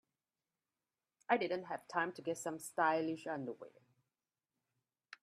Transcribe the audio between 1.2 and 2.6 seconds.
I didn't have time to get some